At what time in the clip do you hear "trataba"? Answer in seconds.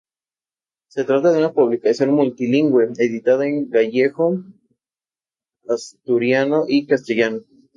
1.03-1.31